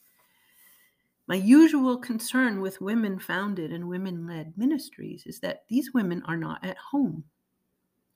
My 1.29 1.37
usual 1.37 1.97
concern 1.97 2.61
with 2.61 2.81
women 2.81 3.21
founded 3.21 3.73
and 3.73 3.89
women 3.89 4.27
led 4.27 4.59
ministries 4.59 5.27
is 5.27 5.39
that 5.41 5.63
these 5.69 5.95
women 5.95 6.25
are 6.27 6.37
not 6.37 6.65
at 6.65 6.77
home. 6.79 7.23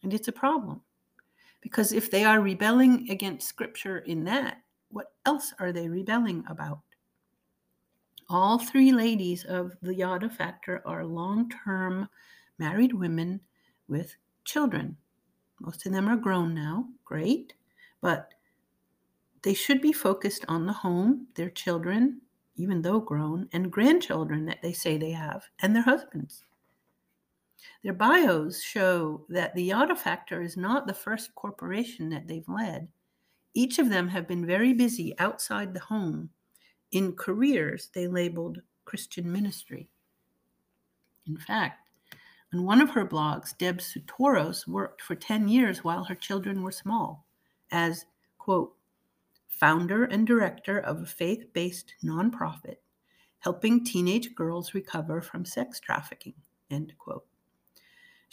And 0.03 0.13
it's 0.13 0.27
a 0.27 0.33
problem. 0.33 0.81
Because 1.63 1.93
if 1.93 2.11
they 2.11 2.25
are 2.25 2.41
rebelling 2.41 3.09
against 3.09 3.49
scripture 3.49 3.99
in 3.99 4.25
that, 4.25 4.59
what 4.91 5.13
else 5.25 5.55
are 5.59 5.73
they 5.73 5.89
rebelling 5.89 6.45
about? 6.49 6.81
All 8.29 8.59
three 8.59 8.93
ladies 8.93 9.45
of 9.45 9.73
the 9.81 9.95
Yada 9.95 10.29
Factor 10.29 10.83
are 10.85 11.05
long 11.05 11.51
term 11.65 12.09
married 12.59 12.93
women 12.93 13.41
with 13.89 14.17
children. 14.45 14.97
Most 15.61 15.87
of 15.87 15.93
them 15.93 16.09
are 16.09 16.17
grown 16.17 16.55
now, 16.55 16.89
great, 17.05 17.55
but 18.01 18.35
they 19.43 19.55
should 19.55 19.81
be 19.81 19.93
focused 19.93 20.45
on 20.49 20.67
the 20.67 20.73
home, 20.73 21.29
their 21.35 21.51
children, 21.51 22.21
even 22.57 22.83
though 22.83 23.01
grown, 23.01 23.49
and 23.53 23.71
grandchildren 23.71 24.47
that 24.47 24.63
they 24.63 24.73
say 24.73 24.97
they 24.97 25.13
have, 25.13 25.45
and 25.61 25.75
their 25.75 25.83
husbands. 25.83 26.45
Their 27.83 27.93
bios 27.93 28.63
show 28.63 29.25
that 29.29 29.55
the 29.55 29.65
Yada 29.65 29.95
Factor 29.95 30.43
is 30.43 30.57
not 30.57 30.87
the 30.87 30.95
first 30.95 31.35
corporation 31.35 32.09
that 32.11 32.27
they've 32.27 32.49
led. 32.49 32.89
Each 33.55 33.79
of 33.79 33.91
them 33.91 34.09
have 34.09 34.27
been 34.27 34.47
very 34.47 34.73
busy 34.73 35.19
outside 35.19 35.75
the 35.75 35.81
home 35.81 36.31
in 36.91 37.15
careers 37.17 37.91
they 37.95 38.07
labeled 38.07 38.61
Christian 38.85 39.31
ministry. 39.31 39.89
In 41.27 41.37
fact, 41.37 41.89
on 42.53 42.65
one 42.65 42.81
of 42.81 42.91
her 42.91 43.07
blogs, 43.07 43.57
Deb 43.57 43.79
Soutouros 43.79 44.67
worked 44.67 45.03
for 45.03 45.15
10 45.15 45.49
years 45.49 45.85
while 45.85 46.05
her 46.05 46.15
children 46.15 46.63
were 46.63 46.73
small 46.73 47.27
as, 47.71 48.05
quote, 48.39 48.75
founder 49.49 50.05
and 50.05 50.27
director 50.27 50.79
of 50.79 51.01
a 51.01 51.07
faith 51.07 51.53
based 51.53 51.95
nonprofit 52.05 52.77
helping 53.43 53.85
teenage 53.85 54.35
girls 54.37 54.73
recover 54.73 55.21
from 55.21 55.45
sex 55.45 55.81
trafficking, 55.81 56.35
end 56.71 56.93
quote. 56.99 57.25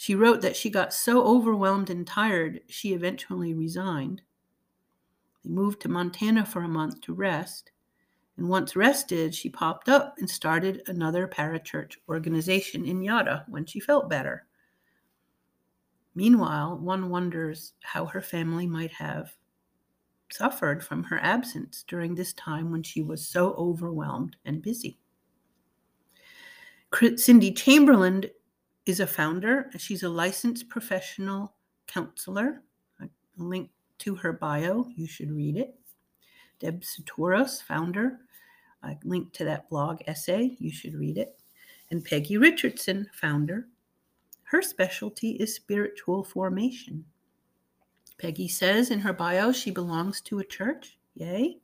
She 0.00 0.14
wrote 0.14 0.40
that 0.40 0.56
she 0.56 0.70
got 0.70 0.94
so 0.94 1.22
overwhelmed 1.22 1.90
and 1.90 2.06
tired, 2.06 2.62
she 2.68 2.94
eventually 2.94 3.52
resigned. 3.52 4.22
They 5.44 5.50
moved 5.50 5.82
to 5.82 5.90
Montana 5.90 6.46
for 6.46 6.62
a 6.62 6.68
month 6.68 7.02
to 7.02 7.12
rest 7.12 7.70
and 8.38 8.48
once 8.48 8.74
rested, 8.74 9.34
she 9.34 9.50
popped 9.50 9.90
up 9.90 10.14
and 10.16 10.30
started 10.30 10.80
another 10.86 11.28
parachurch 11.28 11.98
organization 12.08 12.86
in 12.86 13.02
Yada 13.02 13.44
when 13.46 13.66
she 13.66 13.78
felt 13.78 14.08
better. 14.08 14.46
Meanwhile, 16.14 16.78
one 16.78 17.10
wonders 17.10 17.74
how 17.82 18.06
her 18.06 18.22
family 18.22 18.66
might 18.66 18.92
have 18.92 19.36
suffered 20.32 20.82
from 20.82 21.04
her 21.04 21.18
absence 21.18 21.84
during 21.86 22.14
this 22.14 22.32
time 22.32 22.70
when 22.70 22.82
she 22.82 23.02
was 23.02 23.28
so 23.28 23.52
overwhelmed 23.58 24.36
and 24.46 24.62
busy. 24.62 24.98
Cindy 27.16 27.52
Chamberlain 27.52 28.24
is 28.90 29.00
a 29.00 29.06
founder. 29.06 29.70
She's 29.78 30.02
a 30.02 30.08
licensed 30.08 30.68
professional 30.68 31.54
counselor. 31.86 32.62
Link 33.38 33.70
to 34.00 34.14
her 34.16 34.32
bio, 34.34 34.86
you 34.94 35.06
should 35.06 35.30
read 35.32 35.56
it. 35.56 35.74
Deb 36.58 36.82
Satoros, 36.82 37.62
founder. 37.62 38.18
I 38.82 38.98
linked 39.04 39.34
to 39.36 39.44
that 39.46 39.68
blog 39.70 40.00
essay. 40.06 40.56
You 40.58 40.70
should 40.70 40.94
read 40.94 41.16
it. 41.16 41.38
And 41.90 42.04
Peggy 42.04 42.36
Richardson, 42.36 43.08
founder. 43.12 43.68
Her 44.42 44.60
specialty 44.62 45.30
is 45.32 45.54
spiritual 45.54 46.24
formation. 46.24 47.04
Peggy 48.18 48.48
says 48.48 48.90
in 48.90 49.00
her 49.00 49.12
bio 49.12 49.52
she 49.52 49.70
belongs 49.70 50.20
to 50.22 50.38
a 50.40 50.44
church. 50.44 50.98
Yay. 51.14 51.58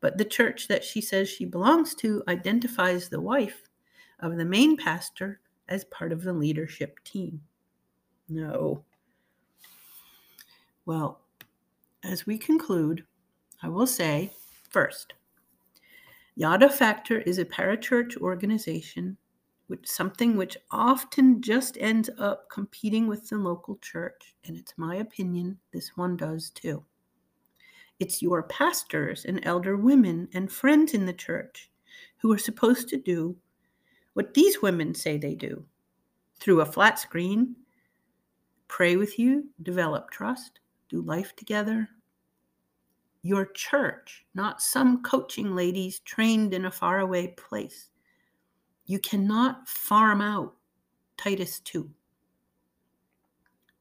but 0.00 0.16
the 0.18 0.24
church 0.24 0.66
that 0.68 0.82
she 0.84 1.00
says 1.00 1.28
she 1.28 1.44
belongs 1.44 1.94
to 1.94 2.22
identifies 2.26 3.08
the 3.08 3.20
wife 3.20 3.68
of 4.20 4.36
the 4.36 4.44
main 4.44 4.76
pastor 4.76 5.40
as 5.70 5.84
part 5.84 6.12
of 6.12 6.22
the 6.22 6.32
leadership 6.32 7.02
team. 7.04 7.40
No. 8.28 8.84
Well, 10.84 11.20
as 12.02 12.26
we 12.26 12.36
conclude, 12.36 13.04
I 13.62 13.68
will 13.68 13.86
say 13.86 14.32
first, 14.68 15.14
Yada 16.34 16.68
Factor 16.68 17.20
is 17.20 17.38
a 17.38 17.44
parachurch 17.44 18.16
organization 18.16 19.16
which 19.68 19.86
something 19.86 20.36
which 20.36 20.56
often 20.72 21.40
just 21.40 21.78
ends 21.78 22.10
up 22.18 22.50
competing 22.50 23.06
with 23.06 23.28
the 23.28 23.36
local 23.36 23.76
church, 23.76 24.34
and 24.44 24.56
it's 24.56 24.74
my 24.76 24.96
opinion 24.96 25.56
this 25.72 25.96
one 25.96 26.16
does 26.16 26.50
too. 26.50 26.84
It's 28.00 28.20
your 28.20 28.42
pastors 28.42 29.24
and 29.26 29.38
elder 29.44 29.76
women 29.76 30.28
and 30.34 30.50
friends 30.50 30.92
in 30.92 31.06
the 31.06 31.12
church 31.12 31.70
who 32.16 32.32
are 32.32 32.38
supposed 32.38 32.88
to 32.88 32.96
do 32.96 33.36
what 34.14 34.34
these 34.34 34.62
women 34.62 34.94
say 34.94 35.16
they 35.16 35.34
do 35.34 35.64
through 36.38 36.60
a 36.60 36.66
flat 36.66 36.98
screen, 36.98 37.54
pray 38.68 38.96
with 38.96 39.18
you, 39.18 39.48
develop 39.62 40.10
trust, 40.10 40.60
do 40.88 41.02
life 41.02 41.34
together. 41.36 41.88
Your 43.22 43.46
church, 43.46 44.24
not 44.34 44.62
some 44.62 45.02
coaching 45.02 45.54
ladies 45.54 46.00
trained 46.00 46.54
in 46.54 46.64
a 46.64 46.70
faraway 46.70 47.28
place. 47.28 47.90
You 48.86 48.98
cannot 48.98 49.68
farm 49.68 50.20
out 50.20 50.54
Titus 51.16 51.60
2. 51.60 51.88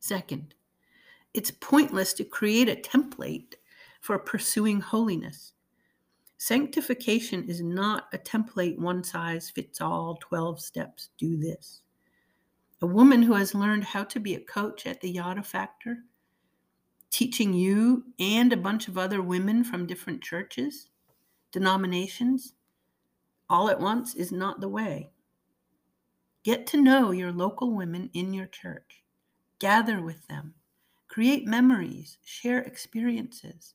Second, 0.02 0.54
it's 1.34 1.52
pointless 1.52 2.14
to 2.14 2.24
create 2.24 2.68
a 2.68 2.76
template 2.76 3.56
for 4.02 4.20
pursuing 4.20 4.82
holiness. 4.82 5.54
Sanctification 6.42 7.44
is 7.50 7.62
not 7.62 8.08
a 8.14 8.18
template, 8.18 8.80
one 8.80 9.04
size 9.04 9.50
fits 9.50 9.82
all, 9.82 10.18
12 10.22 10.62
steps, 10.62 11.10
do 11.18 11.36
this. 11.36 11.82
A 12.82 12.88
woman 12.88 13.22
who 13.22 13.34
has 13.34 13.54
learned 13.54 13.84
how 13.84 14.06
to 14.06 14.22
be 14.22 14.36
a 14.36 14.40
coach 14.40 14.88
at 14.88 15.02
the 15.02 15.10
Yada 15.10 15.44
Factor, 15.44 15.98
teaching 17.12 17.54
you 17.54 18.06
and 18.20 18.54
a 18.54 18.58
bunch 18.58 18.88
of 18.88 18.98
other 18.98 19.22
women 19.22 19.66
from 19.66 19.86
different 19.86 20.22
churches, 20.24 20.88
denominations, 21.52 22.54
all 23.50 23.70
at 23.70 23.82
once 23.82 24.16
is 24.16 24.32
not 24.32 24.62
the 24.62 24.70
way. 24.70 25.12
Get 26.46 26.66
to 26.68 26.82
know 26.82 27.12
your 27.12 27.34
local 27.34 27.76
women 27.76 28.10
in 28.14 28.34
your 28.34 28.48
church. 28.48 29.04
Gather 29.60 30.02
with 30.02 30.26
them. 30.28 30.54
Create 31.10 31.46
memories. 31.46 32.18
Share 32.24 32.60
experiences. 32.60 33.74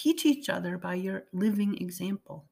Teach 0.00 0.24
each 0.24 0.48
other 0.48 0.78
by 0.78 0.94
your 0.94 1.24
living 1.32 1.76
example. 1.78 2.44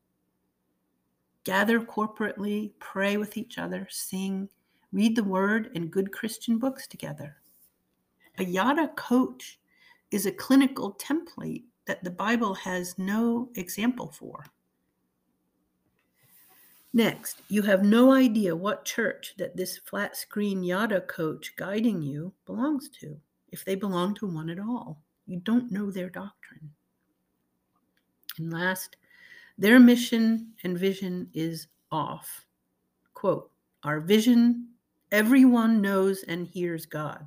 Gather 1.44 1.78
corporately, 1.78 2.72
pray 2.80 3.18
with 3.18 3.36
each 3.36 3.56
other, 3.56 3.86
sing, 3.88 4.48
read 4.92 5.14
the 5.14 5.22
word 5.22 5.70
and 5.76 5.88
good 5.88 6.10
Christian 6.10 6.58
books 6.58 6.88
together. 6.88 7.36
A 8.38 8.44
Yada 8.44 8.88
coach 8.96 9.60
is 10.10 10.26
a 10.26 10.32
clinical 10.32 10.94
template 10.94 11.62
that 11.86 12.02
the 12.02 12.10
Bible 12.10 12.52
has 12.52 12.98
no 12.98 13.48
example 13.54 14.08
for. 14.08 14.44
Next, 16.92 17.42
you 17.46 17.62
have 17.62 17.84
no 17.84 18.10
idea 18.10 18.56
what 18.56 18.84
church 18.84 19.34
that 19.38 19.56
this 19.56 19.78
flat 19.78 20.16
screen 20.16 20.64
Yada 20.64 21.02
coach 21.02 21.54
guiding 21.54 22.02
you 22.02 22.32
belongs 22.44 22.88
to, 23.00 23.20
if 23.52 23.64
they 23.64 23.76
belong 23.76 24.14
to 24.16 24.26
one 24.26 24.50
at 24.50 24.58
all. 24.58 25.00
You 25.28 25.38
don't 25.38 25.70
know 25.70 25.92
their 25.92 26.10
doctrine. 26.10 26.72
And 28.38 28.52
last, 28.52 28.96
their 29.58 29.80
mission 29.80 30.52
and 30.64 30.78
vision 30.78 31.28
is 31.32 31.68
off. 31.90 32.46
Quote, 33.14 33.50
our 33.82 34.00
vision, 34.00 34.68
everyone 35.12 35.80
knows 35.80 36.22
and 36.24 36.46
hears 36.46 36.86
God. 36.86 37.26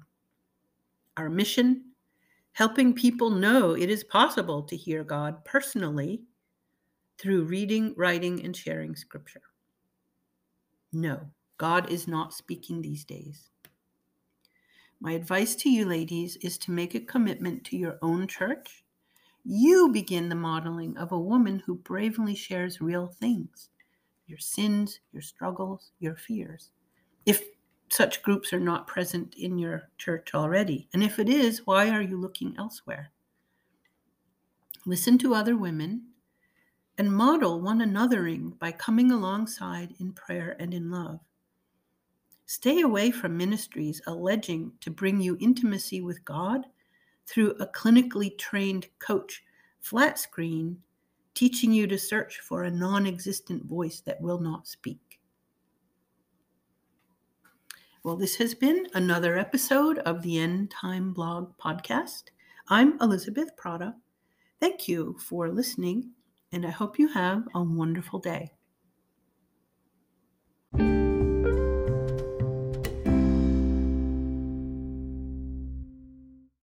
Our 1.17 1.29
mission, 1.29 1.85
helping 2.53 2.93
people 2.93 3.29
know 3.29 3.73
it 3.75 3.89
is 3.89 4.03
possible 4.03 4.63
to 4.63 4.75
hear 4.75 5.03
God 5.03 5.43
personally 5.45 6.21
through 7.17 7.43
reading, 7.43 7.93
writing, 7.97 8.43
and 8.43 8.55
sharing 8.55 8.95
scripture. 8.95 9.41
No, 10.93 11.21
God 11.57 11.89
is 11.91 12.07
not 12.07 12.33
speaking 12.33 12.81
these 12.81 13.03
days. 13.03 13.49
My 15.01 15.13
advice 15.13 15.55
to 15.55 15.69
you, 15.69 15.85
ladies, 15.85 16.35
is 16.37 16.57
to 16.59 16.71
make 16.71 16.95
a 16.95 16.99
commitment 16.99 17.63
to 17.65 17.77
your 17.77 17.97
own 18.01 18.27
church 18.27 18.83
you 19.51 19.89
begin 19.89 20.29
the 20.29 20.35
modeling 20.35 20.95
of 20.95 21.11
a 21.11 21.19
woman 21.19 21.57
who 21.65 21.73
bravely 21.73 22.35
shares 22.35 22.81
real 22.81 23.07
things 23.07 23.69
your 24.27 24.37
sins, 24.37 24.99
your 25.11 25.23
struggles, 25.23 25.89
your 25.99 26.15
fears. 26.15 26.69
If 27.25 27.41
such 27.89 28.21
groups 28.21 28.53
are 28.53 28.59
not 28.59 28.85
present 28.85 29.33
in 29.33 29.57
your 29.57 29.89
church 29.97 30.35
already, 30.35 30.87
and 30.93 31.01
if 31.01 31.17
it 31.17 31.27
is, 31.27 31.65
why 31.65 31.89
are 31.89 32.03
you 32.03 32.21
looking 32.21 32.53
elsewhere? 32.59 33.09
Listen 34.85 35.17
to 35.17 35.33
other 35.33 35.57
women 35.57 36.03
and 36.99 37.11
model 37.11 37.59
one 37.59 37.79
anothering 37.79 38.59
by 38.59 38.71
coming 38.71 39.11
alongside 39.11 39.95
in 39.99 40.13
prayer 40.13 40.55
and 40.59 40.75
in 40.75 40.91
love. 40.91 41.21
Stay 42.45 42.81
away 42.81 43.09
from 43.09 43.35
ministries 43.35 43.99
alleging 44.05 44.73
to 44.81 44.91
bring 44.91 45.19
you 45.19 45.37
intimacy 45.39 46.01
with 46.01 46.23
God 46.23 46.67
through 47.29 47.51
a 47.59 47.67
clinically 47.67 48.35
trained 48.37 48.87
coach 48.97 49.43
flat 49.79 50.17
screen 50.17 50.77
teaching 51.35 51.71
you 51.71 51.87
to 51.87 51.97
search 51.97 52.39
for 52.39 52.63
a 52.63 52.71
non 52.71 53.05
existent 53.05 53.63
voice 53.65 54.01
that 54.01 54.19
will 54.19 54.39
not 54.39 54.67
speak. 54.67 55.19
Well, 58.03 58.15
this 58.15 58.35
has 58.37 58.55
been 58.55 58.87
another 58.93 59.37
episode 59.37 59.99
of 59.99 60.21
the 60.21 60.39
End 60.39 60.71
Time 60.71 61.13
Blog 61.13 61.53
podcast. 61.57 62.23
I'm 62.69 62.99
Elizabeth 63.01 63.55
Prata. 63.57 63.93
Thank 64.59 64.87
you 64.87 65.15
for 65.19 65.49
listening, 65.49 66.11
and 66.51 66.65
I 66.65 66.71
hope 66.71 66.97
you 66.97 67.07
have 67.09 67.43
a 67.53 67.61
wonderful 67.61 68.19
day. 68.19 68.51